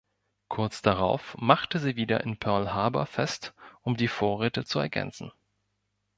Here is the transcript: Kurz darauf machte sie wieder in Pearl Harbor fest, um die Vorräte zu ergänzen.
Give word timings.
Kurz 0.47 0.81
darauf 0.81 1.37
machte 1.37 1.77
sie 1.77 1.95
wieder 1.95 2.21
in 2.21 2.35
Pearl 2.39 2.73
Harbor 2.73 3.05
fest, 3.05 3.53
um 3.83 3.95
die 3.95 4.07
Vorräte 4.07 4.65
zu 4.65 4.79
ergänzen. 4.79 5.31